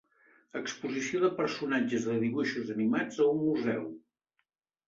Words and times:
Exposició 0.59 1.19
de 1.25 1.29
personatges 1.41 2.09
de 2.13 2.17
dibuixos 2.25 2.73
animats 2.77 3.23
a 3.27 3.29
un 3.35 3.41
museu. 3.45 3.85